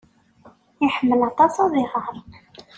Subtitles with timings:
[0.85, 2.15] Iḥemmel aṭas ad iɣer.